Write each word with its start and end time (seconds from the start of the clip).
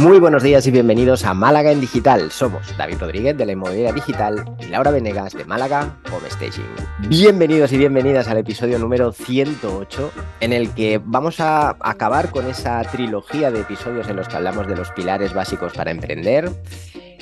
Muy 0.00 0.18
buenos 0.18 0.42
días 0.42 0.66
y 0.66 0.70
bienvenidos 0.70 1.26
a 1.26 1.34
Málaga 1.34 1.72
en 1.72 1.78
Digital. 1.78 2.30
Somos 2.30 2.74
David 2.78 2.96
Rodríguez 3.00 3.36
de 3.36 3.44
la 3.44 3.52
Inmobiliaria 3.52 3.92
Digital 3.92 4.56
y 4.58 4.64
Laura 4.64 4.92
Venegas 4.92 5.34
de 5.34 5.44
Málaga 5.44 5.94
Home 6.10 6.30
Staging. 6.30 6.64
Bienvenidos 7.10 7.70
y 7.74 7.76
bienvenidas 7.76 8.26
al 8.28 8.38
episodio 8.38 8.78
número 8.78 9.12
108 9.12 10.10
en 10.40 10.54
el 10.54 10.72
que 10.72 11.02
vamos 11.04 11.38
a 11.40 11.76
acabar 11.80 12.30
con 12.30 12.46
esa 12.46 12.80
trilogía 12.84 13.50
de 13.50 13.60
episodios 13.60 14.08
en 14.08 14.16
los 14.16 14.26
que 14.26 14.36
hablamos 14.36 14.66
de 14.66 14.76
los 14.76 14.90
pilares 14.92 15.34
básicos 15.34 15.74
para 15.74 15.90
emprender. 15.90 16.50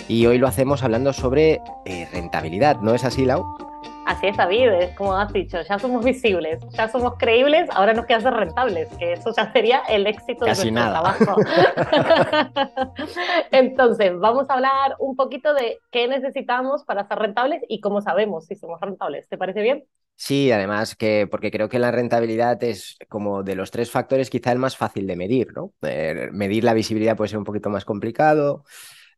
Y 0.07 0.27
hoy 0.27 0.39
lo 0.39 0.47
hacemos 0.47 0.85
hablando 0.85 1.13
sobre 1.13 1.61
eh, 1.85 2.09
rentabilidad, 2.13 2.77
¿no 2.81 2.95
es 2.95 3.03
así, 3.03 3.25
Lau? 3.25 3.68
Así 4.09 4.27
es, 4.27 4.39
David, 4.39 4.69
es 4.69 4.97
como 4.97 5.15
has 5.15 5.31
dicho, 5.35 5.59
ya 5.61 5.79
somos 5.79 6.03
visibles, 6.03 6.61
ya 6.71 6.89
somos 6.89 7.19
creíbles, 7.19 7.69
ahora 7.73 7.93
nos 7.93 8.07
queda 8.07 8.23
ser 8.23 8.33
rentables, 8.33 8.89
que 8.99 9.13
eso 9.13 9.35
ya 9.37 9.53
sería 9.53 9.81
el 9.81 10.07
éxito 10.07 10.47
de 10.47 10.53
nuestro 10.53 10.73
trabajo. 10.73 11.37
Entonces, 13.53 14.19
vamos 14.19 14.49
a 14.49 14.55
hablar 14.55 14.97
un 14.99 15.15
poquito 15.15 15.53
de 15.53 15.81
qué 15.91 16.09
necesitamos 16.09 16.85
para 16.85 17.07
ser 17.07 17.19
rentables 17.19 17.61
y 17.69 17.83
cómo 17.83 18.01
sabemos 18.01 18.47
si 18.47 18.55
somos 18.55 18.81
rentables. 18.81 19.29
¿Te 19.29 19.37
parece 19.37 19.61
bien? 19.61 19.85
Sí, 20.17 20.51
además 20.53 20.97
que, 20.97 21.29
porque 21.31 21.51
creo 21.51 21.69
que 21.69 21.79
la 21.79 21.91
rentabilidad 21.91 22.65
es 22.65 22.97
como 23.11 23.43
de 23.43 23.57
los 23.57 23.71
tres 23.71 23.91
factores 23.91 24.31
quizá 24.31 24.53
el 24.53 24.59
más 24.59 24.75
fácil 24.75 25.07
de 25.07 25.17
medir, 25.17 25.49
¿no? 25.55 25.75
Eh, 25.83 26.31
medir 26.33 26.65
la 26.65 26.73
visibilidad 26.73 27.15
puede 27.15 27.29
ser 27.29 27.39
un 27.39 27.45
poquito 27.45 27.69
más 27.69 27.85
complicado, 27.85 28.65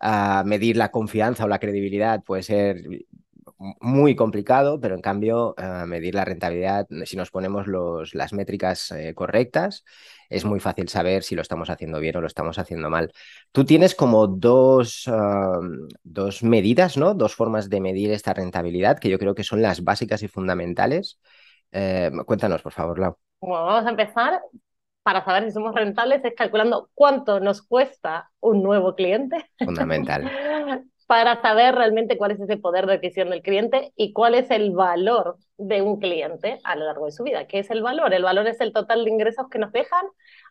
ah, 0.00 0.42
medir 0.44 0.76
la 0.76 0.90
confianza 0.90 1.44
o 1.44 1.48
la 1.48 1.60
credibilidad 1.60 2.24
puede 2.24 2.42
ser 2.42 2.82
muy 3.80 4.16
complicado, 4.16 4.80
pero 4.80 4.94
en 4.94 5.02
cambio 5.02 5.54
medir 5.86 6.14
la 6.14 6.24
rentabilidad, 6.24 6.86
si 7.04 7.16
nos 7.16 7.30
ponemos 7.30 7.66
los, 7.66 8.14
las 8.14 8.32
métricas 8.32 8.90
eh, 8.90 9.14
correctas, 9.14 9.84
es 10.30 10.44
muy 10.44 10.60
fácil 10.60 10.88
saber 10.88 11.22
si 11.22 11.34
lo 11.34 11.42
estamos 11.42 11.68
haciendo 11.68 12.00
bien 12.00 12.16
o 12.16 12.20
lo 12.20 12.26
estamos 12.26 12.58
haciendo 12.58 12.88
mal. 12.88 13.12
Tú 13.52 13.64
tienes 13.64 13.94
como 13.94 14.26
dos, 14.26 15.08
dos 16.02 16.42
medidas, 16.42 16.96
¿no? 16.96 17.14
Dos 17.14 17.34
formas 17.34 17.68
de 17.68 17.80
medir 17.80 18.10
esta 18.12 18.32
rentabilidad 18.32 18.98
que 18.98 19.10
yo 19.10 19.18
creo 19.18 19.34
que 19.34 19.44
son 19.44 19.60
las 19.60 19.84
básicas 19.84 20.22
y 20.22 20.28
fundamentales. 20.28 21.18
Eh, 21.72 22.10
cuéntanos, 22.26 22.62
por 22.62 22.72
favor, 22.72 22.98
Lau. 22.98 23.16
Bueno, 23.40 23.64
vamos 23.64 23.86
a 23.86 23.90
empezar 23.90 24.40
para 25.02 25.24
saber 25.24 25.44
si 25.44 25.52
somos 25.52 25.74
rentables 25.74 26.24
es 26.24 26.34
calculando 26.34 26.90
cuánto 26.94 27.40
nos 27.40 27.62
cuesta 27.62 28.30
un 28.40 28.62
nuevo 28.62 28.94
cliente. 28.94 29.50
Fundamental. 29.58 30.30
para 31.10 31.42
saber 31.42 31.74
realmente 31.74 32.16
cuál 32.16 32.30
es 32.30 32.40
ese 32.40 32.56
poder 32.56 32.86
de 32.86 32.92
adquisición 32.94 33.30
del 33.30 33.42
cliente 33.42 33.92
y 33.96 34.12
cuál 34.12 34.36
es 34.36 34.48
el 34.52 34.70
valor 34.70 35.38
de 35.58 35.82
un 35.82 35.98
cliente 35.98 36.60
a 36.62 36.76
lo 36.76 36.84
largo 36.84 37.06
de 37.06 37.10
su 37.10 37.24
vida. 37.24 37.48
¿Qué 37.48 37.58
es 37.58 37.70
el 37.72 37.82
valor? 37.82 38.14
El 38.14 38.22
valor 38.22 38.46
es 38.46 38.60
el 38.60 38.72
total 38.72 39.04
de 39.04 39.10
ingresos 39.10 39.48
que 39.50 39.58
nos 39.58 39.72
dejan 39.72 40.06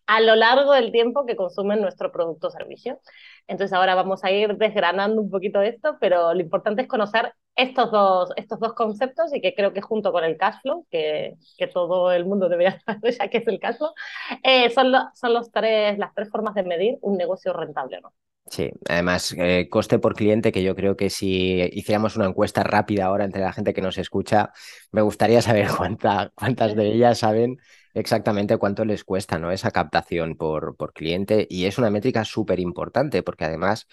a 0.05 0.19
lo 0.19 0.35
largo 0.35 0.73
del 0.73 0.91
tiempo 0.91 1.25
que 1.25 1.37
consumen 1.37 1.79
nuestro 1.79 2.11
producto 2.11 2.47
o 2.47 2.51
servicio. 2.51 2.99
Entonces 3.47 3.71
ahora 3.71 3.95
vamos 3.95 4.25
a 4.25 4.31
ir 4.31 4.57
desgranando 4.57 5.21
un 5.21 5.29
poquito 5.29 5.61
esto, 5.61 5.95
pero 6.01 6.33
lo 6.33 6.41
importante 6.41 6.81
es 6.81 6.89
conocer 6.89 7.33
estos 7.55 7.89
dos, 7.89 8.31
estos 8.35 8.59
dos 8.59 8.73
conceptos 8.73 9.33
y 9.33 9.39
que 9.39 9.55
creo 9.55 9.71
que 9.71 9.79
junto 9.79 10.11
con 10.11 10.25
el 10.25 10.35
cash 10.35 10.55
flow, 10.61 10.85
que, 10.91 11.35
que 11.57 11.67
todo 11.67 12.11
el 12.11 12.25
mundo 12.25 12.49
debería 12.49 12.81
saber 12.85 13.17
ya 13.17 13.29
que 13.29 13.37
es 13.37 13.47
el 13.47 13.61
cash 13.61 13.77
flow, 13.77 13.91
eh, 14.43 14.69
son, 14.71 14.91
son 15.13 15.33
los 15.33 15.51
tres, 15.53 15.97
las 15.97 16.13
tres 16.13 16.29
formas 16.29 16.53
de 16.53 16.63
medir 16.63 16.97
un 17.01 17.15
negocio 17.15 17.53
rentable 17.53 18.01
no. 18.01 18.11
Sí, 18.51 18.71
además, 18.87 19.35
eh, 19.37 19.67
coste 19.69 19.99
por 19.99 20.15
cliente, 20.15 20.51
que 20.51 20.63
yo 20.63 20.75
creo 20.75 20.97
que 20.97 21.11
si 21.11 21.61
hiciéramos 21.71 22.15
una 22.15 22.25
encuesta 22.25 22.63
rápida 22.63 23.05
ahora 23.05 23.25
entre 23.25 23.41
la 23.41 23.53
gente 23.53 23.73
que 23.73 23.81
nos 23.81 23.99
escucha, 23.99 24.51
me 24.91 25.01
gustaría 25.01 25.41
saber 25.41 25.67
cuánta, 25.77 26.31
cuántas 26.33 26.75
de 26.75 26.87
ellas 26.87 27.19
saben 27.19 27.57
exactamente 27.93 28.57
cuánto 28.57 28.85
les 28.85 29.03
cuesta 29.03 29.37
¿no? 29.37 29.51
esa 29.51 29.71
captación 29.71 30.35
por, 30.35 30.75
por 30.77 30.93
cliente. 30.93 31.45
Y 31.49 31.65
es 31.65 31.77
una 31.77 31.91
métrica 31.91 32.25
súper 32.25 32.59
importante, 32.59 33.21
porque 33.21 33.45
además 33.45 33.87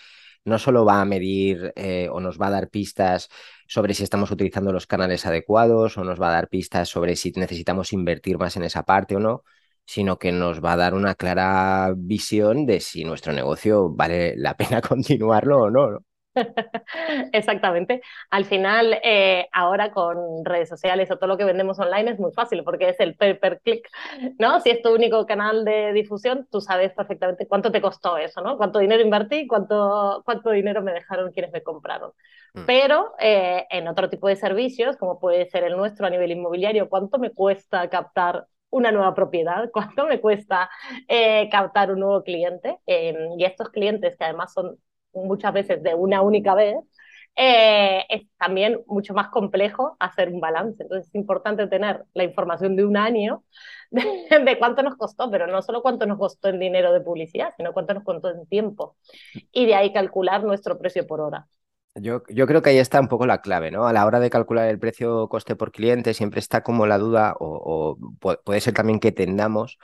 no 0.44 0.58
solo 0.58 0.84
va 0.84 1.00
a 1.02 1.04
medir 1.04 1.72
eh, 1.76 2.08
o 2.10 2.20
nos 2.20 2.40
va 2.40 2.46
a 2.46 2.50
dar 2.50 2.70
pistas 2.70 3.28
sobre 3.66 3.92
si 3.94 4.04
estamos 4.04 4.30
utilizando 4.30 4.72
los 4.72 4.86
canales 4.86 5.26
adecuados 5.26 5.98
o 5.98 6.04
nos 6.04 6.20
va 6.20 6.28
a 6.28 6.32
dar 6.32 6.48
pistas 6.48 6.88
sobre 6.88 7.16
si 7.16 7.32
necesitamos 7.32 7.92
invertir 7.92 8.38
más 8.38 8.56
en 8.56 8.62
esa 8.62 8.84
parte 8.84 9.16
o 9.16 9.20
no, 9.20 9.42
sino 9.86 10.18
que 10.18 10.32
nos 10.32 10.62
va 10.64 10.72
a 10.72 10.76
dar 10.76 10.94
una 10.94 11.14
clara 11.14 11.92
visión 11.96 12.66
de 12.66 12.80
si 12.80 13.04
nuestro 13.04 13.32
negocio 13.32 13.90
vale 13.90 14.34
la 14.36 14.54
pena 14.56 14.82
continuarlo 14.82 15.62
o 15.62 15.70
no. 15.70 16.00
Exactamente. 17.32 18.02
Al 18.30 18.44
final, 18.44 18.98
eh, 19.02 19.48
ahora 19.52 19.90
con 19.90 20.44
redes 20.44 20.68
sociales 20.68 21.10
o 21.10 21.16
todo 21.16 21.28
lo 21.28 21.36
que 21.36 21.44
vendemos 21.44 21.78
online 21.78 22.10
es 22.10 22.18
muy 22.18 22.32
fácil 22.32 22.62
porque 22.64 22.90
es 22.90 23.00
el 23.00 23.16
per, 23.16 23.38
per 23.40 23.60
click, 23.60 23.88
¿no? 24.38 24.60
Si 24.60 24.70
es 24.70 24.82
tu 24.82 24.94
único 24.94 25.26
canal 25.26 25.64
de 25.64 25.92
difusión, 25.92 26.46
tú 26.50 26.60
sabes 26.60 26.92
perfectamente 26.92 27.46
cuánto 27.46 27.72
te 27.72 27.80
costó 27.80 28.16
eso, 28.18 28.40
¿no? 28.42 28.56
Cuánto 28.56 28.78
dinero 28.78 29.02
invertí, 29.02 29.46
cuánto, 29.46 30.22
cuánto 30.24 30.50
dinero 30.50 30.82
me 30.82 30.92
dejaron 30.92 31.32
quienes 31.32 31.52
me 31.52 31.62
compraron. 31.62 32.12
Mm. 32.54 32.66
Pero 32.66 33.14
eh, 33.18 33.66
en 33.70 33.88
otro 33.88 34.08
tipo 34.10 34.28
de 34.28 34.36
servicios, 34.36 34.96
como 34.96 35.18
puede 35.18 35.46
ser 35.48 35.64
el 35.64 35.76
nuestro 35.76 36.06
a 36.06 36.10
nivel 36.10 36.32
inmobiliario, 36.32 36.88
¿cuánto 36.88 37.18
me 37.18 37.30
cuesta 37.30 37.88
captar 37.88 38.46
una 38.70 38.92
nueva 38.92 39.14
propiedad, 39.14 39.70
cuánto 39.72 40.06
me 40.06 40.20
cuesta 40.20 40.70
eh, 41.08 41.48
captar 41.50 41.92
un 41.92 42.00
nuevo 42.00 42.22
cliente. 42.22 42.78
Em, 42.86 43.38
y 43.38 43.44
estos 43.44 43.70
clientes, 43.70 44.16
que 44.16 44.24
además 44.24 44.52
son 44.52 44.78
muchas 45.12 45.52
veces 45.52 45.82
de 45.82 45.94
una 45.94 46.22
única 46.22 46.54
vez, 46.54 46.76
eh, 47.38 48.04
es 48.08 48.22
también 48.38 48.80
mucho 48.86 49.12
más 49.12 49.28
complejo 49.28 49.96
hacer 50.00 50.30
un 50.30 50.40
balance. 50.40 50.82
Entonces 50.82 51.08
es 51.08 51.14
importante 51.14 51.66
tener 51.66 52.04
la 52.14 52.24
información 52.24 52.76
de 52.76 52.84
un 52.86 52.96
año 52.96 53.44
de, 53.90 54.58
cuánto 54.58 54.82
nos 54.82 54.96
costó, 54.96 55.30
pero 55.30 55.46
no 55.46 55.60
solo 55.62 55.82
cuánto 55.82 56.06
nos 56.06 56.18
costó 56.18 56.48
en 56.48 56.58
dinero 56.58 56.92
de 56.92 57.00
publicidad, 57.02 57.52
sino 57.56 57.72
cuánto 57.72 57.94
nos 57.94 58.04
costó 58.04 58.30
en 58.30 58.46
tiempo. 58.46 58.96
Y 59.52 59.66
de 59.66 59.74
ahí 59.74 59.92
calcular 59.92 60.44
nuestro 60.44 60.78
precio 60.78 61.06
por 61.06 61.20
hora. 61.20 61.46
Yo, 61.98 62.22
creo 62.22 62.60
que 62.62 62.70
ahí 62.70 62.78
está 62.78 63.00
un 63.00 63.08
poco 63.08 63.26
la 63.26 63.40
clave, 63.40 63.70
¿no? 63.70 63.86
A 63.86 63.92
la 63.92 64.04
hora 64.04 64.20
de 64.20 64.28
calcular 64.28 64.68
el 64.68 64.78
precio 64.78 65.28
coste 65.28 65.56
por 65.56 65.72
cliente 65.72 66.12
siempre 66.12 66.40
está 66.40 66.62
como 66.62 66.86
la 66.86 66.98
duda, 66.98 67.34
o, 67.40 67.96
puede 68.44 68.60
ser 68.60 68.74
también 68.74 69.00
que 69.00 69.12
tendamos 69.12 69.78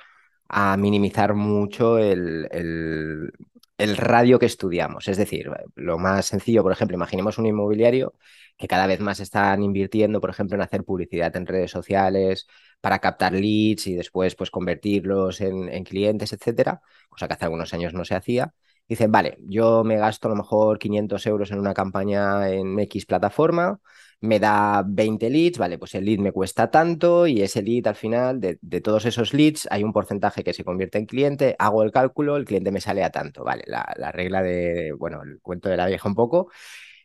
a 0.48 0.76
minimizar 0.76 1.34
mucho 1.34 1.98
el, 1.98 3.32
radio 3.78 4.38
que 4.38 4.46
estudiamos. 4.46 5.08
Es 5.08 5.16
decir, 5.16 5.50
lo 5.74 5.98
más 5.98 6.26
sencillo, 6.26 6.62
por 6.62 6.72
ejemplo, 6.72 6.96
imaginemos 6.96 7.38
un 7.38 7.46
inmobiliario 7.46 8.14
que 8.58 8.68
cada 8.68 8.86
vez 8.86 9.00
más 9.00 9.20
están 9.20 9.62
invirtiendo, 9.62 10.20
por 10.20 10.30
ejemplo, 10.30 10.56
en 10.56 10.62
hacer 10.62 10.84
publicidad 10.84 11.34
en 11.36 11.46
redes 11.46 11.70
sociales 11.70 12.46
para 12.80 12.98
captar 12.98 13.32
leads 13.32 13.86
y 13.86 13.94
después 13.94 14.34
pues 14.36 14.50
convertirlos 14.50 15.40
en, 15.40 15.68
en 15.68 15.84
clientes, 15.84 16.32
etcétera, 16.32 16.82
cosa 17.08 17.26
que 17.28 17.34
hace 17.34 17.44
algunos 17.46 17.72
años 17.74 17.94
no 17.94 18.04
se 18.04 18.14
hacía 18.14 18.54
dicen, 18.88 19.10
vale, 19.12 19.38
yo 19.48 19.84
me 19.84 19.96
gasto 19.96 20.28
a 20.28 20.30
lo 20.30 20.36
mejor 20.36 20.78
500 20.78 21.26
euros 21.26 21.50
en 21.50 21.58
una 21.58 21.74
campaña 21.74 22.48
en 22.50 22.78
X 22.80 23.06
plataforma, 23.06 23.80
me 24.20 24.38
da 24.38 24.84
20 24.86 25.30
leads, 25.30 25.58
vale, 25.58 25.78
pues 25.78 25.94
el 25.94 26.04
lead 26.04 26.18
me 26.20 26.32
cuesta 26.32 26.70
tanto 26.70 27.26
y 27.26 27.42
ese 27.42 27.62
lead 27.62 27.86
al 27.88 27.96
final, 27.96 28.40
de, 28.40 28.80
todos 28.80 29.04
esos 29.04 29.34
leads, 29.34 29.66
hay 29.70 29.82
un 29.82 29.92
porcentaje 29.92 30.44
que 30.44 30.52
se 30.52 30.64
convierte 30.64 30.98
en 30.98 31.06
cliente, 31.06 31.56
hago 31.58 31.82
el 31.82 31.90
cálculo, 31.90 32.36
el 32.36 32.44
cliente 32.44 32.70
me 32.70 32.80
sale 32.80 33.02
a 33.02 33.10
tanto, 33.10 33.44
vale, 33.44 33.64
la, 33.66 33.92
la 33.96 34.12
regla 34.12 34.42
de, 34.42 34.92
bueno, 34.98 35.22
el 35.22 35.40
cuento 35.40 35.68
de 35.68 35.76
la 35.76 35.86
vieja 35.86 36.08
un 36.08 36.14
poco, 36.14 36.50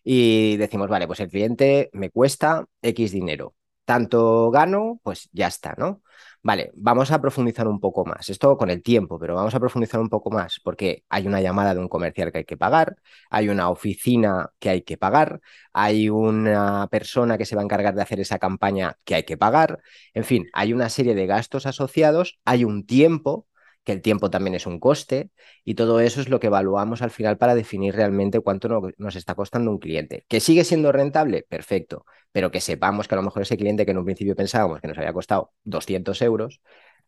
y 0.04 0.58
decimos, 0.58 0.90
vale, 0.90 1.08
pues 1.08 1.20
el 1.20 1.30
cliente 1.30 1.90
me 1.94 2.10
cuesta 2.12 2.66
X 2.82 3.12
dinero, 3.12 3.56
tanto 3.86 4.52
gano, 4.52 5.00
pues 5.04 5.30
ya 5.34 5.48
está, 5.48 5.76
¿no? 5.78 6.02
Vale, 6.44 6.72
vamos 6.76 7.12
a 7.12 7.20
profundizar 7.22 7.68
un 7.68 7.80
poco 7.80 8.06
más. 8.06 8.30
Esto 8.30 8.58
con 8.58 8.70
el 8.70 8.82
tiempo, 8.82 9.20
pero 9.20 9.36
vamos 9.36 9.54
a 9.56 9.60
profundizar 9.60 10.00
un 10.00 10.10
poco 10.10 10.32
más 10.32 10.60
porque 10.64 11.04
hay 11.10 11.28
una 11.28 11.42
llamada 11.42 11.74
de 11.74 11.80
un 11.82 11.90
comercial 11.90 12.32
que 12.32 12.40
hay 12.40 12.46
que 12.46 12.58
pagar, 12.58 12.98
hay 13.30 13.50
una 13.50 13.70
oficina 13.70 14.52
que 14.60 14.70
hay 14.70 14.82
que 14.84 14.98
pagar, 14.98 15.42
hay 15.74 16.10
una 16.10 16.88
persona 16.90 17.38
que 17.38 17.46
se 17.46 17.56
va 17.56 17.62
a 17.62 17.66
encargar 17.66 17.96
de 17.96 18.02
hacer 18.02 18.20
esa 18.20 18.40
campaña 18.40 18.98
que 19.04 19.16
hay 19.16 19.24
que 19.24 19.38
pagar. 19.38 19.82
En 20.14 20.24
fin, 20.24 20.48
hay 20.54 20.74
una 20.74 20.90
serie 20.90 21.16
de 21.16 21.26
gastos 21.28 21.66
asociados, 21.66 22.40
hay 22.46 22.64
un 22.64 22.86
tiempo 22.86 23.48
que 23.88 23.94
el 23.94 24.02
tiempo 24.02 24.30
también 24.30 24.54
es 24.54 24.68
un 24.68 24.82
coste 24.82 25.32
y 25.64 25.76
todo 25.76 26.02
eso 26.02 26.20
es 26.20 26.28
lo 26.28 26.42
que 26.42 26.48
evaluamos 26.48 27.02
al 27.02 27.10
final 27.10 27.38
para 27.38 27.56
definir 27.56 27.96
realmente 27.96 28.42
cuánto 28.42 28.92
nos 28.98 29.16
está 29.16 29.34
costando 29.34 29.72
un 29.72 29.80
cliente. 29.80 30.26
¿Que 30.28 30.42
sigue 30.42 30.66
siendo 30.66 30.92
rentable? 30.92 31.46
Perfecto, 31.48 32.06
pero 32.34 32.52
que 32.52 32.60
sepamos 32.60 33.08
que 33.08 33.16
a 33.16 33.18
lo 33.18 33.22
mejor 33.22 33.44
ese 33.44 33.56
cliente 33.56 33.86
que 33.86 33.92
en 33.92 34.00
un 34.00 34.04
principio 34.04 34.36
pensábamos 34.36 34.82
que 34.82 34.90
nos 34.90 34.98
había 34.98 35.14
costado 35.14 35.54
200 35.64 36.22
euros, 36.22 36.60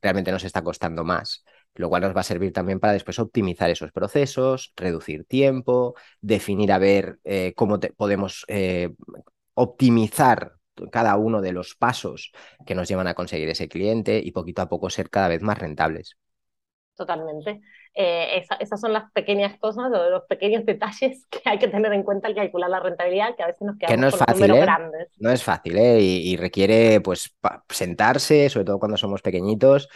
realmente 0.02 0.32
nos 0.32 0.46
está 0.46 0.64
costando 0.64 1.04
más, 1.04 1.44
lo 1.76 1.90
cual 1.90 2.04
nos 2.04 2.16
va 2.16 2.22
a 2.22 2.24
servir 2.24 2.54
también 2.54 2.80
para 2.80 2.94
después 2.94 3.20
optimizar 3.20 3.70
esos 3.70 3.92
procesos, 3.92 4.72
reducir 4.78 5.26
tiempo, 5.26 5.96
definir 6.22 6.72
a 6.72 6.78
ver 6.78 7.20
eh, 7.26 7.52
cómo 7.58 7.78
podemos 7.98 8.46
eh, 8.48 8.94
optimizar 9.54 10.54
cada 10.94 11.18
uno 11.18 11.42
de 11.42 11.52
los 11.52 11.76
pasos 11.76 12.32
que 12.66 12.74
nos 12.74 12.88
llevan 12.88 13.08
a 13.08 13.16
conseguir 13.16 13.50
ese 13.50 13.68
cliente 13.68 14.22
y 14.24 14.32
poquito 14.32 14.62
a 14.62 14.70
poco 14.70 14.90
ser 14.90 15.10
cada 15.10 15.28
vez 15.28 15.42
más 15.42 15.58
rentables 15.58 16.16
totalmente. 17.00 17.62
Eh, 17.96 18.44
esas 18.60 18.80
son 18.80 18.94
las 18.94 19.12
pequeñas 19.12 19.58
cosas, 19.58 19.90
los 19.90 20.24
pequeños 20.26 20.66
detalles 20.66 21.26
que 21.32 21.42
hay 21.46 21.58
que 21.58 21.70
tener 21.70 21.92
en 21.94 22.04
cuenta 22.04 22.28
al 22.28 22.36
calcular 22.36 22.70
la 22.70 22.80
rentabilidad, 22.80 23.36
que 23.36 23.44
a 23.44 23.48
veces 23.48 23.62
nos 23.62 23.78
quedamos 23.78 23.96
que 23.96 24.02
no 24.02 24.08
es 24.08 24.16
con 24.16 24.28
fácil, 24.28 24.52
¿eh? 24.52 24.62
grandes. 24.62 25.08
No 25.18 25.32
es 25.32 25.44
fácil, 25.44 25.78
¿eh? 25.78 26.00
y, 26.02 26.38
requiere 26.38 27.02
pues 27.02 27.36
sentarse, 27.70 28.50
sobre 28.50 28.66
todo 28.66 28.80
cuando 28.80 28.98
somos 28.98 29.22
pequeñitos, 29.22 29.90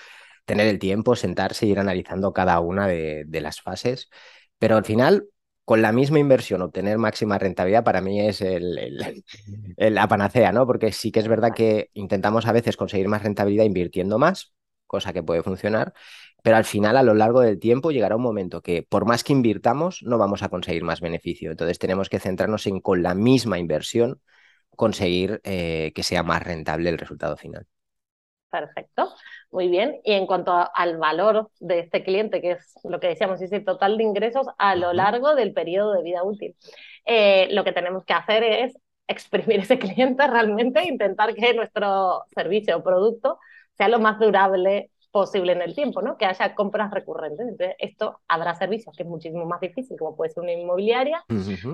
tener 0.46 0.68
el 0.68 0.80
tiempo, 0.80 1.16
sentarse 1.16 1.66
y 1.66 1.72
ir 1.72 1.80
analizando 1.80 2.34
cada 2.34 2.60
una 2.62 2.88
de, 2.88 3.26
de 3.28 3.42
las 3.42 3.62
fases 3.62 4.10
Pero 4.58 4.78
al 4.78 4.86
final, 4.86 5.28
con 5.66 5.82
la 5.82 5.92
misma 5.92 6.20
inversión, 6.20 6.62
obtener 6.62 6.98
máxima 6.98 7.38
rentabilidad 7.38 7.84
para 7.84 8.02
mí 8.02 8.22
es 8.22 8.42
el, 8.42 8.98
la 9.78 10.08
panacea, 10.08 10.52
¿no? 10.52 10.66
Porque 10.66 10.92
sí 10.92 11.12
que 11.12 11.20
es 11.20 11.28
verdad 11.28 11.54
que 11.54 11.90
intentamos 11.94 12.48
a 12.48 12.54
veces 12.54 12.78
conseguir 12.78 13.08
más 13.08 13.24
rentabilidad 13.24 13.66
invirtiendo 13.66 14.18
más, 14.18 14.54
cosa 14.94 15.12
que 15.12 15.24
puede 15.24 15.42
funcionar, 15.42 15.94
pero 16.44 16.58
al 16.58 16.66
final, 16.66 16.98
a 16.98 17.04
lo 17.04 17.16
largo 17.16 17.42
del 17.42 17.58
tiempo, 17.60 17.90
llegará 17.90 18.16
un 18.16 18.22
momento 18.22 18.62
que 18.62 18.84
por 18.84 19.06
más 19.06 19.24
que 19.24 19.34
invirtamos, 19.34 20.04
no 20.04 20.20
vamos 20.20 20.44
a 20.44 20.50
conseguir 20.50 20.84
más 20.84 21.02
beneficio. 21.02 21.50
Entonces 21.50 21.80
tenemos 21.80 22.10
que 22.10 22.20
centrarnos 22.20 22.68
en 22.68 22.80
con 22.80 23.02
la 23.02 23.16
misma 23.16 23.58
inversión 23.58 24.22
conseguir 24.76 25.42
eh, 25.44 25.92
que 25.96 26.04
sea 26.04 26.22
más 26.22 26.44
rentable 26.44 26.90
el 26.90 27.00
resultado 27.00 27.38
final. 27.38 27.66
Perfecto, 28.52 29.12
muy 29.50 29.68
bien. 29.68 30.00
Y 30.04 30.12
en 30.14 30.28
cuanto 30.28 30.54
al 30.76 30.98
valor 30.98 31.50
de 31.60 31.80
este 31.80 32.04
cliente, 32.04 32.40
que 32.40 32.52
es 32.52 32.76
lo 32.84 33.00
que 33.00 33.08
decíamos, 33.08 33.42
es 33.42 33.52
el 33.52 33.66
total 33.66 33.98
de 33.98 34.04
ingresos 34.04 34.46
a 34.60 34.76
lo 34.76 34.94
largo 34.94 35.34
del 35.34 35.54
periodo 35.54 35.94
de 35.94 36.04
vida 36.04 36.24
útil, 36.24 36.56
eh, 37.06 37.48
lo 37.52 37.64
que 37.64 37.72
tenemos 37.72 38.06
que 38.06 38.14
hacer 38.14 38.44
es 38.44 38.78
exprimir 39.08 39.62
ese 39.62 39.80
cliente 39.80 40.28
realmente, 40.28 40.82
e 40.82 40.88
intentar 40.88 41.34
que 41.34 41.54
nuestro 41.54 42.26
servicio 42.36 42.78
o 42.78 42.84
producto 42.84 43.40
sea 43.78 43.88
lo 43.88 44.00
más 44.00 44.20
durable 44.20 44.92
posible 45.14 45.52
en 45.52 45.62
el 45.62 45.76
tiempo, 45.76 46.02
¿no? 46.02 46.18
Que 46.18 46.26
haya 46.26 46.56
compras 46.56 46.90
recurrentes. 46.90 47.48
Entonces, 47.48 47.76
esto 47.78 48.20
habrá 48.28 48.56
servicios 48.56 48.96
que 48.98 49.04
es 49.04 49.10
muchísimo 49.10 49.46
más 49.46 49.62
difícil, 49.62 49.96
como 49.96 50.16
puede 50.16 50.32
ser 50.32 50.42
una 50.42 50.54
inmobiliaria, 50.54 51.24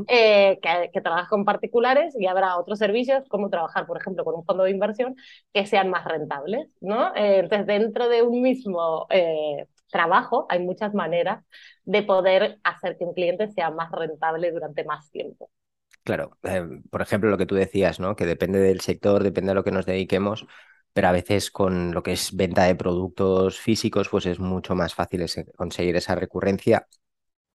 eh, 0.08 0.60
que, 0.62 0.90
que 0.92 1.02
trabaja 1.02 1.30
con 1.30 1.46
particulares, 1.46 2.14
y 2.20 2.28
habrá 2.28 2.58
otros 2.58 2.80
servicios, 2.80 3.24
como 3.30 3.50
trabajar, 3.50 3.88
por 3.88 3.96
ejemplo, 3.98 4.26
con 4.26 4.36
un 4.36 4.44
fondo 4.44 4.64
de 4.66 4.72
inversión, 4.72 5.16
que 5.54 5.66
sean 5.66 5.90
más 5.90 6.04
rentables, 6.04 6.68
¿no? 6.82 7.16
Eh, 7.16 7.40
entonces, 7.40 7.66
dentro 7.66 8.10
de 8.10 8.24
un 8.24 8.42
mismo 8.42 9.08
eh, 9.10 9.68
trabajo, 9.90 10.46
hay 10.50 10.60
muchas 10.60 10.94
maneras 10.94 11.42
de 11.86 12.04
poder 12.04 12.60
hacer 12.66 12.98
que 12.98 13.06
un 13.06 13.14
cliente 13.14 13.48
sea 13.48 13.72
más 13.72 13.90
rentable 13.90 14.52
durante 14.52 14.84
más 14.84 15.10
tiempo. 15.12 15.50
Claro, 16.04 16.38
por 16.90 17.02
ejemplo, 17.02 17.30
lo 17.30 17.38
que 17.38 17.46
tú 17.46 17.56
decías, 17.56 18.02
¿no? 18.02 18.18
Que 18.18 18.26
depende 18.26 18.60
del 18.60 18.82
sector, 18.82 19.24
depende 19.24 19.52
a 19.52 19.56
lo 19.56 19.64
que 19.64 19.72
nos 19.72 19.86
dediquemos, 19.86 20.46
pero 21.00 21.08
a 21.08 21.12
veces 21.14 21.50
con 21.50 21.94
lo 21.94 22.04
que 22.04 22.12
es 22.12 22.36
venta 22.36 22.66
de 22.66 22.76
productos 22.76 23.58
físicos, 23.58 24.10
pues 24.10 24.26
es 24.26 24.38
mucho 24.38 24.76
más 24.76 24.94
fácil 24.94 25.26
conseguir 25.56 25.96
esa 25.96 26.14
recurrencia 26.14 26.88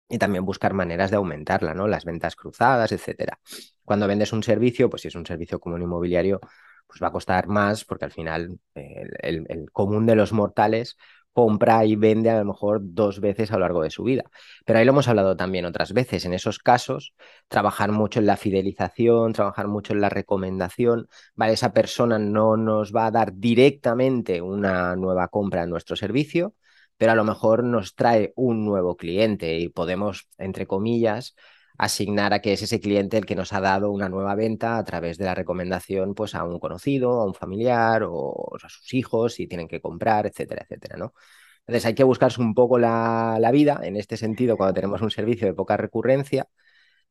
y 0.09 0.17
también 0.17 0.47
buscar 0.47 0.73
maneras 0.73 1.11
de 1.11 1.19
aumentarla, 1.19 1.75
¿no? 1.75 1.87
Las 1.87 2.07
ventas 2.07 2.37
cruzadas, 2.37 2.91
etcétera. 2.93 3.39
Cuando 3.85 4.09
vendes 4.09 4.33
un 4.33 4.43
servicio, 4.43 4.89
pues 4.89 5.03
si 5.03 5.09
es 5.09 5.15
un 5.15 5.27
servicio 5.27 5.61
como 5.61 5.75
un 5.75 5.83
inmobiliario, 5.83 6.41
pues 6.87 7.03
va 7.03 7.09
a 7.09 7.13
costar 7.13 7.47
más 7.47 7.85
porque 7.85 8.07
al 8.07 8.13
final 8.13 8.59
el 8.75 9.71
común 9.73 10.07
de 10.07 10.15
los 10.17 10.33
mortales 10.33 10.97
compra 11.35 11.85
y 11.85 11.97
vende 11.97 12.31
a 12.31 12.39
lo 12.39 12.47
mejor 12.47 12.81
dos 12.83 13.21
veces 13.21 13.51
a 13.53 13.55
lo 13.55 13.61
largo 13.61 13.83
de 13.83 13.91
su 13.91 14.05
vida. 14.05 14.25
Pero 14.65 14.79
ahí 14.79 14.87
lo 14.87 14.93
hemos 14.93 15.09
hablado 15.09 15.37
también 15.37 15.67
otras 15.67 15.93
veces. 15.93 16.25
En 16.25 16.33
esos 16.33 16.59
casos, 16.59 17.15
trabajar 17.49 17.93
mucho 17.93 18.21
en 18.21 18.27
la 18.27 18.39
fidelización, 18.39 19.35
trabajar 19.35 19.69
mucho 19.69 19.93
en 19.93 20.01
la 20.01 20.09
recomendación. 20.09 21.09
Vale, 21.35 21.53
esa 21.55 21.73
persona 21.75 22.19
no 22.19 22.57
nos 22.57 22.95
va 22.95 23.07
a 23.07 23.11
dar 23.11 23.35
directamente 23.35 24.41
una 24.41 24.97
nueva 24.97 25.29
compra 25.29 25.65
en 25.65 25.71
nuestro 25.71 25.97
servicio, 25.97 26.55
pero 26.97 27.13
a 27.13 27.15
lo 27.15 27.25
mejor 27.25 27.65
nos 27.65 27.95
trae 27.95 28.33
un 28.37 28.65
nuevo 28.65 28.97
cliente 28.97 29.59
y 29.59 29.69
podemos, 29.69 30.29
entre 30.39 30.67
comillas, 30.67 31.35
asignar 31.79 32.33
a 32.35 32.41
que 32.41 32.53
es 32.53 32.63
ese 32.63 32.81
cliente 32.81 33.19
el 33.19 33.27
que 33.27 33.35
nos 33.37 33.53
ha 33.53 33.61
dado 33.61 33.91
una 33.91 34.09
nueva 34.09 34.35
venta 34.35 34.79
a 34.79 34.85
través 34.85 35.19
de 35.19 35.25
la 35.25 35.35
recomendación 35.35 36.15
pues 36.15 36.35
a 36.35 36.45
un 36.45 36.59
conocido, 36.61 37.21
a 37.21 37.27
un 37.27 37.35
familiar 37.35 38.05
o 38.09 38.55
a 38.63 38.69
sus 38.69 38.95
hijos 38.95 39.35
si 39.35 39.47
tienen 39.47 39.69
que 39.69 39.81
comprar, 39.81 40.27
etcétera, 40.27 40.63
etcétera, 40.65 40.97
¿no? 40.97 41.15
Entonces 41.67 41.87
hay 41.87 41.95
que 41.95 42.05
buscarse 42.05 42.41
un 42.43 42.55
poco 42.55 42.79
la, 42.79 43.39
la 43.41 43.51
vida 43.51 43.81
en 43.83 43.97
este 43.97 44.17
sentido 44.17 44.57
cuando 44.57 44.75
tenemos 44.75 45.03
un 45.03 45.11
servicio 45.11 45.47
de 45.47 45.55
poca 45.55 45.77
recurrencia, 45.77 46.47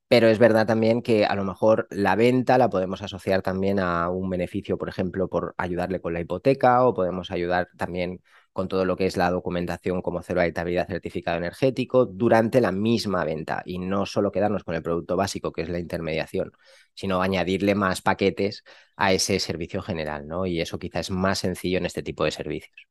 pero 0.08 0.28
es 0.28 0.38
verdad 0.40 0.68
también 0.68 1.02
que 1.02 1.26
a 1.26 1.36
lo 1.36 1.44
mejor 1.44 1.88
la 1.90 2.16
venta 2.16 2.58
la 2.58 2.70
podemos 2.70 3.02
asociar 3.02 3.42
también 3.42 3.80
a 3.80 4.10
un 4.10 4.30
beneficio, 4.30 4.78
por 4.78 4.90
ejemplo, 4.90 5.28
por 5.30 5.56
ayudarle 5.58 6.02
con 6.02 6.14
la 6.14 6.20
hipoteca 6.22 6.86
o 6.86 6.94
podemos 6.94 7.32
ayudar 7.32 7.70
también 7.78 8.22
con 8.54 8.68
todo 8.68 8.86
lo 8.86 8.96
que 8.96 9.06
es 9.08 9.18
la 9.18 9.32
documentación 9.32 10.02
como 10.02 10.22
cero 10.22 10.42
habitabilidad 10.42 10.88
certificado 10.88 11.38
energético 11.38 12.06
durante 12.06 12.62
la 12.62 12.72
misma 12.72 13.24
venta 13.26 13.64
y 13.66 13.80
no 13.80 14.06
solo 14.06 14.32
quedarnos 14.32 14.64
con 14.64 14.76
el 14.76 14.84
producto 14.84 15.16
básico 15.18 15.52
que 15.52 15.64
es 15.64 15.70
la 15.70 15.80
intermediación, 15.80 16.52
sino 16.94 17.22
añadirle 17.22 17.76
más 17.76 18.02
paquetes 18.02 18.64
a 18.96 19.12
ese 19.14 19.40
servicio 19.40 19.82
general, 19.82 20.28
¿no? 20.28 20.46
Y 20.46 20.62
eso 20.62 20.80
quizás 20.80 21.08
es 21.08 21.12
más 21.12 21.40
sencillo 21.40 21.78
en 21.80 21.86
este 21.86 22.04
tipo 22.04 22.24
de 22.24 22.32
servicios. 22.32 22.88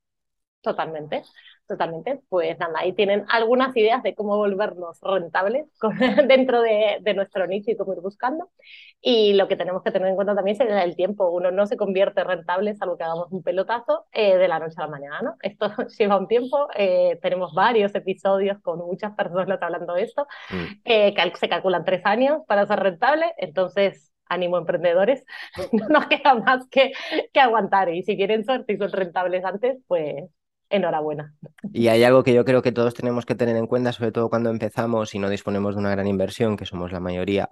Totalmente. 0.60 1.22
Totalmente, 1.72 2.20
pues 2.28 2.58
nada, 2.58 2.80
ahí 2.80 2.92
tienen 2.92 3.24
algunas 3.30 3.74
ideas 3.78 4.02
de 4.02 4.14
cómo 4.14 4.36
volvernos 4.36 5.00
rentables 5.00 5.64
dentro 6.28 6.60
de, 6.60 7.00
nuestro 7.14 7.46
nicho 7.46 7.70
y 7.70 7.76
cómo 7.78 7.94
ir 7.94 8.00
buscando. 8.00 8.50
Y 9.00 9.32
lo 9.32 9.48
que 9.48 9.56
tenemos 9.56 9.82
que 9.82 9.90
tener 9.90 10.08
en 10.08 10.14
cuenta 10.14 10.34
también 10.34 10.58
es 10.60 10.68
el 10.68 10.96
tiempo. 10.96 11.30
Uno 11.30 11.50
no 11.50 11.66
se 11.66 11.78
convierte 11.78 12.24
rentable 12.24 12.74
salvo 12.74 12.98
que 12.98 13.04
hagamos 13.04 13.32
un 13.32 13.42
pelotazo 13.42 14.04
eh, 14.12 14.36
de 14.36 14.48
la 14.48 14.58
noche 14.58 14.74
a 14.76 14.82
la 14.82 14.88
mañana, 14.88 15.22
¿no? 15.22 15.36
Esto 15.40 15.70
lleva 15.98 16.18
un 16.18 16.28
tiempo. 16.28 16.68
Eh, 16.74 17.18
tenemos 17.22 17.54
varios 17.54 17.94
episodios 17.94 18.60
con 18.60 18.80
muchas 18.80 19.14
personas 19.14 19.58
hablando 19.62 19.94
de 19.94 20.02
esto, 20.02 20.26
mm. 20.50 20.80
eh, 20.84 21.14
se 21.40 21.48
calculan 21.48 21.86
tres 21.86 22.04
años 22.04 22.42
para 22.46 22.66
ser 22.66 22.80
rentable. 22.80 23.32
Entonces, 23.38 24.12
ánimo 24.26 24.58
emprendedores, 24.58 25.24
no 25.72 25.88
nos 25.88 26.06
queda 26.08 26.34
más 26.34 26.68
que, 26.68 26.92
que 27.32 27.40
aguantar. 27.40 27.88
Y 27.88 28.02
si 28.02 28.14
quieren 28.14 28.44
suerte 28.44 28.74
y 28.74 28.76
son 28.76 28.92
rentables 28.92 29.42
antes, 29.42 29.78
pues 29.86 30.28
enhorabuena. 30.72 31.34
Y 31.72 31.88
hay 31.88 32.02
algo 32.02 32.24
que 32.24 32.34
yo 32.34 32.44
creo 32.44 32.62
que 32.62 32.72
todos 32.72 32.94
tenemos 32.94 33.24
que 33.24 33.34
tener 33.34 33.56
en 33.56 33.66
cuenta, 33.66 33.92
sobre 33.92 34.12
todo 34.12 34.28
cuando 34.28 34.50
empezamos 34.50 35.14
y 35.14 35.18
no 35.18 35.28
disponemos 35.30 35.74
de 35.74 35.80
una 35.80 35.90
gran 35.90 36.06
inversión, 36.06 36.56
que 36.56 36.66
somos 36.66 36.92
la 36.92 37.00
mayoría, 37.00 37.48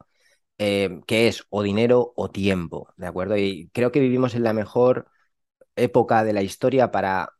eh, 0.58 1.00
que 1.06 1.28
es 1.28 1.44
o 1.50 1.62
dinero 1.62 2.12
o 2.16 2.30
tiempo, 2.30 2.92
¿de 2.96 3.06
acuerdo? 3.06 3.36
Y 3.36 3.70
creo 3.72 3.92
que 3.92 4.00
vivimos 4.00 4.34
en 4.34 4.42
la 4.44 4.52
mejor 4.52 5.06
época 5.76 6.24
de 6.24 6.32
la 6.32 6.42
historia 6.42 6.90
para 6.90 7.30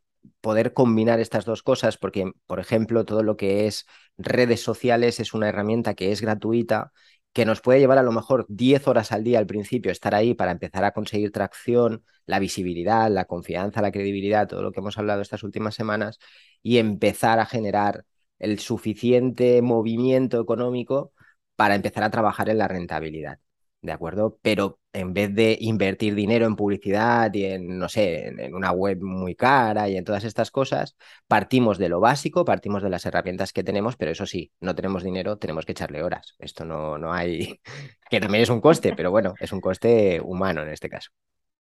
poder 0.41 0.73
combinar 0.75 1.21
estas 1.21 1.45
dos 1.45 1.63
cosas, 1.63 1.97
porque, 1.99 2.33
por 2.47 2.61
ejemplo, 2.61 3.05
todo 3.05 3.23
lo 3.23 3.37
que 3.37 3.67
es 3.67 3.87
redes 4.19 4.63
sociales 4.63 5.21
es 5.21 5.35
una 5.35 5.49
herramienta 5.49 5.95
que 5.95 6.13
es 6.13 6.21
gratuita 6.21 6.93
que 7.33 7.45
nos 7.45 7.61
puede 7.61 7.79
llevar 7.81 7.99
a 7.99 8.03
lo 8.03 8.13
mejor 8.13 8.47
10 8.49 8.89
horas 8.89 9.13
al 9.13 9.25
día 9.25 9.39
al 9.39 9.47
principio, 9.47 9.93
estar 9.93 10.15
ahí 10.15 10.35
para 10.35 10.53
empezar 10.53 10.85
a 10.85 10.93
conseguir 10.93 11.33
tracción, 11.33 12.05
la 12.27 12.39
visibilidad, 12.39 13.11
la 13.11 13.25
confianza, 13.27 13.83
la 13.83 13.93
credibilidad, 13.93 14.49
todo 14.49 14.63
lo 14.63 14.73
que 14.73 14.81
hemos 14.81 14.99
hablado 14.99 15.23
estas 15.23 15.43
últimas 15.43 15.75
semanas, 15.75 16.19
y 16.63 16.79
empezar 16.79 17.39
a 17.39 17.47
generar 17.47 18.05
el 18.39 18.59
suficiente 18.59 19.63
movimiento 19.63 20.41
económico 20.41 21.13
para 21.57 21.75
empezar 21.75 22.03
a 22.05 22.11
trabajar 22.11 22.49
en 22.49 22.59
la 22.59 22.69
rentabilidad. 22.69 23.39
¿De 23.83 23.93
acuerdo? 23.93 24.39
Pero 24.43 24.79
en 24.93 25.15
vez 25.15 25.35
de 25.35 25.57
invertir 25.61 26.15
dinero 26.15 26.47
en 26.47 26.57
publicidad 26.57 27.33
y 27.35 27.45
en, 27.45 27.79
no 27.79 27.89
sé, 27.89 28.29
en, 28.29 28.55
una 28.55 28.73
web 28.73 28.99
muy 29.01 29.35
cara 29.35 29.89
y 29.89 29.97
en 29.97 30.05
todas 30.05 30.25
estas 30.25 30.51
cosas, 30.51 30.97
partimos 31.27 31.79
de 31.79 31.89
lo 31.89 32.01
básico, 32.01 32.45
partimos 32.45 32.83
de 32.83 32.91
las 32.91 33.07
herramientas 33.07 33.53
que 33.53 33.65
tenemos, 33.65 33.97
pero 33.97 34.11
eso 34.11 34.27
sí, 34.27 34.53
no 34.61 34.75
tenemos 34.75 35.03
dinero, 35.03 35.39
tenemos 35.39 35.65
que 35.65 35.73
echarle 35.73 36.03
horas. 36.03 36.35
Esto 36.39 36.65
no, 36.65 36.99
no 36.99 37.13
hay, 37.13 37.61
que 38.11 38.21
también 38.21 38.43
es 38.43 38.51
un 38.51 38.61
coste, 38.61 38.95
pero 38.97 39.11
bueno, 39.11 39.35
es 39.41 39.53
un 39.53 39.61
coste 39.61 40.21
humano 40.21 40.63
en 40.63 40.71
este 40.71 40.89
caso. 40.89 41.11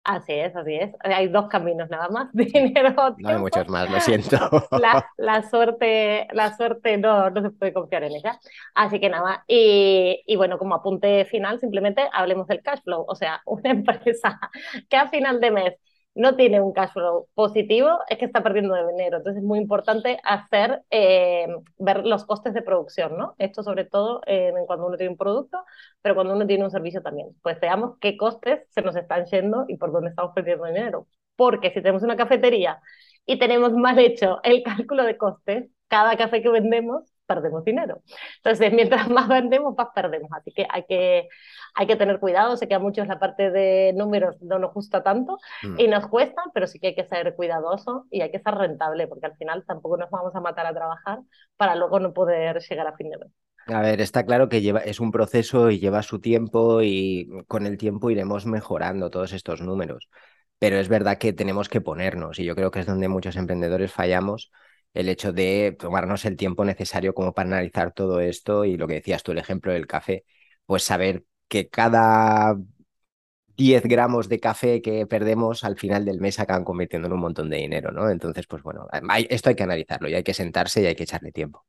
Así 0.04 0.34
es, 0.34 0.54
así 0.54 0.74
es. 0.74 0.94
Hay 1.00 1.28
dos 1.28 1.48
caminos 1.48 1.88
nada 1.88 2.08
más, 2.10 2.28
dinero 2.34 2.94
o 2.96 3.14
No 3.18 3.28
hay 3.30 3.38
muchos 3.38 3.66
más, 3.68 3.90
lo 3.90 3.98
siento. 4.00 4.36
La, 4.70 5.08
la, 5.16 5.42
suerte, 5.48 6.28
la 6.32 6.54
suerte 6.56 6.98
no, 6.98 7.30
no 7.30 7.40
se 7.40 7.50
puede 7.50 7.72
confiar 7.72 8.04
en 8.04 8.12
ella. 8.12 8.38
Así 8.74 9.00
que 9.00 9.08
nada, 9.08 9.44
y, 9.48 10.22
y, 10.26 10.36
bueno, 10.36 10.58
como 10.58 10.74
apunte 10.74 11.24
final, 11.24 11.58
simplemente 11.58 12.02
hablemos 12.12 12.46
del 12.48 12.62
cash 12.62 12.80
flow. 12.84 13.06
O 13.08 13.14
sea, 13.14 13.40
una 13.46 13.70
empresa 13.70 14.38
que 14.90 14.96
a 14.96 15.08
final 15.08 15.40
de 15.40 15.50
mes 15.50 15.74
no 16.14 16.36
tiene 16.36 16.60
un 16.60 16.72
cash 16.72 16.92
flow 16.92 17.28
positivo, 17.34 17.88
es 18.08 18.18
que 18.18 18.24
está 18.26 18.42
perdiendo 18.42 18.74
dinero. 18.88 19.18
Entonces 19.18 19.42
es 19.42 19.46
muy 19.46 19.58
importante 19.58 20.18
hacer, 20.24 20.82
eh, 20.90 21.48
ver 21.78 22.06
los 22.06 22.24
costes 22.24 22.54
de 22.54 22.62
producción, 22.62 23.16
¿no? 23.18 23.34
Esto 23.38 23.62
sobre 23.62 23.84
todo 23.84 24.20
eh, 24.26 24.52
cuando 24.66 24.86
uno 24.86 24.96
tiene 24.96 25.10
un 25.12 25.16
producto, 25.18 25.58
pero 26.02 26.14
cuando 26.14 26.34
uno 26.34 26.46
tiene 26.46 26.64
un 26.64 26.70
servicio 26.70 27.02
también. 27.02 27.28
Pues 27.42 27.58
veamos 27.60 27.98
qué 28.00 28.16
costes 28.16 28.60
se 28.70 28.82
nos 28.82 28.96
están 28.96 29.24
yendo 29.26 29.64
y 29.68 29.76
por 29.76 29.92
dónde 29.92 30.10
estamos 30.10 30.32
perdiendo 30.34 30.64
dinero. 30.66 31.08
Porque 31.36 31.68
si 31.70 31.76
tenemos 31.82 32.02
una 32.02 32.16
cafetería 32.16 32.80
y 33.26 33.38
tenemos 33.38 33.72
mal 33.72 33.98
hecho 33.98 34.40
el 34.42 34.62
cálculo 34.64 35.04
de 35.04 35.16
costes, 35.16 35.70
cada 35.88 36.16
café 36.16 36.42
que 36.42 36.48
vendemos 36.48 37.13
perdemos 37.26 37.64
dinero. 37.64 38.02
Entonces, 38.36 38.72
mientras 38.72 39.08
más 39.08 39.28
vendemos, 39.28 39.74
más 39.76 39.88
perdemos. 39.94 40.30
Así 40.32 40.52
que 40.52 40.66
hay 40.68 40.84
que, 40.84 41.28
hay 41.74 41.86
que 41.86 41.96
tener 41.96 42.20
cuidado. 42.20 42.56
Sé 42.56 42.68
que 42.68 42.74
a 42.74 42.78
muchos 42.78 43.06
la 43.06 43.18
parte 43.18 43.50
de 43.50 43.92
números 43.94 44.36
no 44.40 44.58
nos 44.58 44.72
gusta 44.72 45.02
tanto 45.02 45.38
mm. 45.62 45.80
y 45.80 45.88
nos 45.88 46.06
cuesta, 46.08 46.42
pero 46.52 46.66
sí 46.66 46.78
que 46.78 46.88
hay 46.88 46.94
que 46.94 47.04
ser 47.04 47.34
cuidadoso 47.34 48.06
y 48.10 48.20
hay 48.20 48.30
que 48.30 48.40
ser 48.40 48.54
rentable, 48.54 49.06
porque 49.06 49.26
al 49.26 49.36
final 49.36 49.64
tampoco 49.66 49.96
nos 49.96 50.10
vamos 50.10 50.34
a 50.34 50.40
matar 50.40 50.66
a 50.66 50.74
trabajar 50.74 51.20
para 51.56 51.74
luego 51.74 52.00
no 52.00 52.12
poder 52.12 52.60
llegar 52.60 52.86
a 52.86 52.96
fin 52.96 53.10
de 53.10 53.18
mes. 53.18 53.30
A 53.66 53.80
ver, 53.80 54.00
está 54.02 54.26
claro 54.26 54.48
que 54.50 54.60
lleva, 54.60 54.80
es 54.80 55.00
un 55.00 55.10
proceso 55.10 55.70
y 55.70 55.78
lleva 55.78 56.02
su 56.02 56.20
tiempo 56.20 56.82
y 56.82 57.28
con 57.48 57.64
el 57.66 57.78
tiempo 57.78 58.10
iremos 58.10 58.44
mejorando 58.44 59.10
todos 59.10 59.32
estos 59.32 59.62
números. 59.62 60.10
Pero 60.58 60.76
es 60.76 60.88
verdad 60.88 61.18
que 61.18 61.32
tenemos 61.32 61.68
que 61.68 61.80
ponernos 61.80 62.38
y 62.38 62.44
yo 62.44 62.54
creo 62.54 62.70
que 62.70 62.80
es 62.80 62.86
donde 62.86 63.08
muchos 63.08 63.36
emprendedores 63.36 63.90
fallamos 63.90 64.50
el 64.94 65.08
hecho 65.08 65.32
de 65.32 65.76
tomarnos 65.78 66.24
el 66.24 66.36
tiempo 66.36 66.64
necesario 66.64 67.14
como 67.14 67.34
para 67.34 67.48
analizar 67.48 67.92
todo 67.92 68.20
esto 68.20 68.64
y 68.64 68.76
lo 68.76 68.88
que 68.88 68.94
decías 68.94 69.22
tú, 69.22 69.32
el 69.32 69.38
ejemplo 69.38 69.72
del 69.72 69.86
café, 69.86 70.24
pues 70.66 70.84
saber 70.84 71.24
que 71.48 71.68
cada 71.68 72.56
10 73.56 73.82
gramos 73.84 74.28
de 74.28 74.40
café 74.40 74.82
que 74.82 75.06
perdemos 75.06 75.64
al 75.64 75.76
final 75.78 76.04
del 76.04 76.20
mes 76.20 76.40
acaban 76.40 76.64
convirtiendo 76.64 77.08
en 77.08 77.14
un 77.14 77.20
montón 77.20 77.50
de 77.50 77.56
dinero, 77.58 77.92
¿no? 77.92 78.10
Entonces, 78.10 78.46
pues 78.46 78.62
bueno, 78.62 78.86
esto 79.28 79.50
hay 79.50 79.56
que 79.56 79.62
analizarlo 79.64 80.08
y 80.08 80.14
hay 80.14 80.22
que 80.24 80.34
sentarse 80.34 80.82
y 80.82 80.86
hay 80.86 80.94
que 80.96 81.04
echarle 81.04 81.32
tiempo 81.32 81.64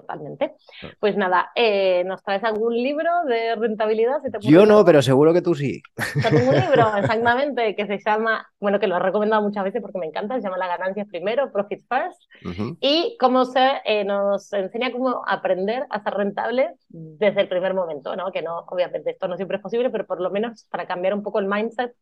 totalmente. 0.00 0.54
Pues 1.00 1.16
nada, 1.16 1.50
eh, 1.54 2.04
¿nos 2.04 2.22
traes 2.22 2.44
algún 2.44 2.74
libro 2.74 3.10
de 3.26 3.54
rentabilidad? 3.56 4.20
Yo 4.40 4.66
no, 4.66 4.84
pero 4.84 5.02
seguro 5.02 5.32
que 5.32 5.42
tú 5.42 5.54
sí. 5.54 5.82
tengo 6.22 6.50
un 6.50 6.54
libro, 6.54 6.86
exactamente, 6.96 7.74
que 7.74 7.86
se 7.86 7.98
llama, 7.98 8.46
bueno, 8.60 8.78
que 8.78 8.86
lo 8.86 8.96
he 8.96 9.00
recomendado 9.00 9.42
muchas 9.42 9.64
veces 9.64 9.80
porque 9.80 9.98
me 9.98 10.06
encanta, 10.06 10.36
se 10.36 10.42
llama 10.42 10.58
La 10.58 10.68
ganancia 10.68 11.04
primero, 11.06 11.50
Profit 11.52 11.84
First, 11.88 12.22
y 12.80 13.16
cómo 13.18 13.44
se 13.44 13.80
eh, 13.84 14.04
nos 14.04 14.52
enseña 14.52 14.92
cómo 14.92 15.22
aprender 15.26 15.86
a 15.90 16.02
ser 16.02 16.14
rentable 16.14 16.74
desde 16.88 17.40
el 17.40 17.48
primer 17.48 17.74
momento, 17.74 18.16
¿no? 18.16 18.30
Que 18.32 18.42
no, 18.42 18.60
obviamente 18.68 19.10
esto 19.10 19.28
no 19.28 19.36
siempre 19.36 19.56
es 19.56 19.62
posible, 19.62 19.90
pero 19.90 20.06
por 20.06 20.20
lo 20.20 20.30
menos 20.30 20.66
para 20.70 20.86
cambiar 20.86 21.14
un 21.14 21.22
poco 21.22 21.38
el 21.38 21.46
mindset 21.46 21.92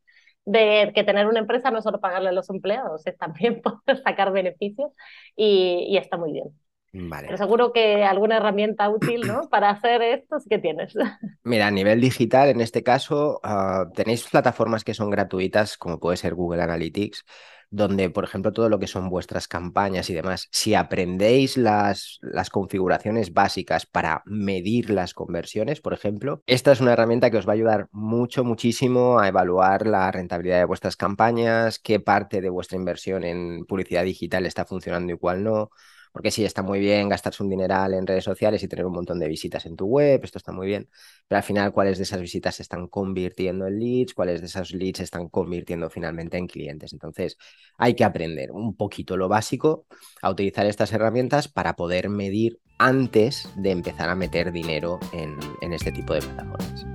de 0.45 0.93
que 0.95 1.05
tener 1.05 1.27
una 1.27 1.41
empresa 1.41 1.71
no 1.71 1.79
es 1.79 1.85
solo 1.85 2.01
pagarle 2.01 2.29
a 2.29 2.33
los 2.33 2.51
empleados, 2.51 3.07
es 3.07 3.17
también 3.17 3.63
poder 3.63 4.03
sacar 4.03 4.33
beneficios 4.33 4.93
y, 5.37 5.87
y 5.89 5.97
está 5.97 6.17
muy 6.17 6.33
bien. 6.33 6.49
Pero 6.95 7.37
seguro 7.37 7.73
que 7.73 8.05
alguna 8.05 8.37
herramienta 8.37 8.89
útil 8.89 9.23
¿no? 9.27 9.43
para 9.51 9.71
hacer 9.71 10.01
esto 10.03 10.39
sí 10.39 10.49
que 10.49 10.59
tienes. 10.59 10.95
Mira, 11.43 11.67
a 11.67 11.71
nivel 11.71 12.01
digital, 12.01 12.49
en 12.49 12.61
este 12.61 12.83
caso, 12.83 13.41
ah, 13.43 13.87
tenéis 13.95 14.29
plataformas 14.29 14.85
que 14.85 14.95
son 14.95 15.11
gratuitas, 15.11 15.77
como 15.77 15.99
puede 15.99 16.17
ser 16.17 16.35
Google 16.35 16.63
Analytics, 16.63 17.25
donde, 17.71 18.09
por 18.09 18.23
ejemplo, 18.23 18.53
todo 18.53 18.69
lo 18.69 18.79
que 18.79 18.87
son 18.87 19.11
vuestras 19.11 19.49
campañas 19.49 20.09
y 20.09 20.15
demás, 20.15 20.47
si 20.53 20.75
aprendéis 20.75 21.57
las, 21.57 22.19
las 22.23 22.49
configuraciones 22.49 23.33
básicas 23.33 23.85
para 23.85 24.23
medir 24.27 24.91
las 24.91 25.13
conversiones, 25.13 25.81
por 25.81 25.93
ejemplo, 25.93 26.43
esta 26.47 26.71
es 26.71 26.81
una 26.81 26.93
herramienta 26.93 27.31
que 27.31 27.39
os 27.39 27.49
va 27.49 27.53
a 27.53 27.55
ayudar 27.55 27.89
mucho, 27.91 28.45
muchísimo 28.45 29.19
a 29.19 29.27
evaluar 29.27 29.89
la 29.89 30.13
rentabilidad 30.13 30.59
de 30.59 30.67
vuestras 30.67 30.97
campañas, 30.97 31.81
qué 31.81 31.99
parte 31.99 32.41
de 32.41 32.51
vuestra 32.51 32.79
inversión 32.79 33.25
en 33.25 33.65
publicidad 33.67 34.05
digital 34.05 34.47
está 34.47 34.65
funcionando 34.65 35.13
y 35.13 35.19
cuál 35.19 35.43
no 35.43 35.71
porque 36.15 36.31
sí, 36.31 36.45
está 36.45 36.63
muy 36.63 36.79
bien 36.79 37.09
gastarse 37.09 37.43
un 37.43 37.49
dineral 37.49 37.93
en 37.93 38.07
redes 38.07 38.23
sociales 38.23 38.63
y 38.63 38.69
tener 38.69 38.87
un 38.87 38.93
montón 38.93 39.19
de 39.19 39.27
visitas 39.27 39.67
en 39.67 39.75
tu 39.75 39.87
web, 39.87 40.21
esto 40.23 40.39
está 40.39 40.53
muy 40.53 40.69
bien, 40.69 40.89
pero 41.27 41.39
al 41.39 41.43
final, 41.43 41.73
¿cuáles 41.73 41.99
de 41.99 42.05
esas 42.05 42.21
visitas 42.21 42.55
se 42.55 42.63
están 42.63 42.87
convirtiendo 42.87 43.67
en 43.67 43.81
leads? 43.81 44.15
¿Cuáles 44.15 44.41
de 44.41 44.47
esos 44.47 44.71
leads 44.71 44.99
se 44.99 45.03
están 45.03 45.29
convirtiendo 45.29 45.91
finalmente 45.91 46.39
en 46.39 46.47
clientes? 46.47 46.93
Entonces, 46.93 47.37
hay 47.79 47.95
que 47.95 48.05
aprender 48.05 48.53
un 48.53 48.77
poquito 48.77 49.17
lo 49.17 49.29
básico 49.29 49.87
a 50.23 50.31
utilizar 50.31 50.67
estas 50.67 50.93
herramientas 50.93 51.49
para 51.49 51.75
poder 51.75 52.09
medir 52.09 52.61
antes 52.79 53.49
de 53.57 53.73
empezar 53.73 54.09
a 54.09 54.15
meter 54.15 54.53
dinero 54.53 55.01
en, 55.13 55.37
en 55.63 55.73
este 55.73 55.91
tipo 55.91 56.15
de 56.15 56.21
plataformas. 56.21 56.87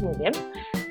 Muy 0.00 0.16
bien. 0.16 0.32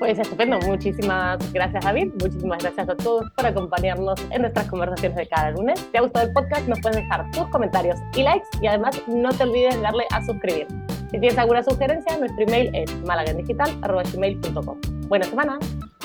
Pues 0.00 0.18
estupendo. 0.18 0.58
Muchísimas 0.60 1.52
gracias, 1.52 1.84
David. 1.84 2.08
Muchísimas 2.22 2.62
gracias 2.62 2.88
a 2.88 2.96
todos 2.96 3.30
por 3.32 3.44
acompañarnos 3.44 4.18
en 4.30 4.40
nuestras 4.40 4.66
conversaciones 4.66 5.14
de 5.14 5.28
cada 5.28 5.50
lunes. 5.50 5.78
Si 5.78 5.86
te 5.88 5.98
ha 5.98 6.00
gustado 6.00 6.26
el 6.26 6.32
podcast, 6.32 6.66
nos 6.66 6.80
puedes 6.80 6.96
dejar 6.96 7.30
tus 7.32 7.46
comentarios 7.48 8.00
y 8.16 8.22
likes 8.22 8.48
y 8.62 8.66
además 8.66 8.98
no 9.06 9.28
te 9.28 9.42
olvides 9.42 9.76
de 9.76 9.82
darle 9.82 10.04
a 10.10 10.24
suscribir. 10.24 10.66
Si 11.10 11.20
tienes 11.20 11.36
alguna 11.36 11.62
sugerencia, 11.62 12.16
nuestro 12.16 12.42
email 12.44 12.70
es 12.74 12.90
malagendigital.com. 13.02 14.80
Buena 15.08 15.26
semana. 15.26 15.58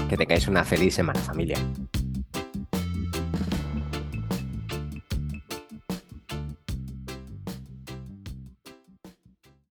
Que 0.10 0.18
tengáis 0.18 0.46
una 0.50 0.66
feliz 0.66 0.94
semana, 0.94 1.20
familia. 1.22 1.58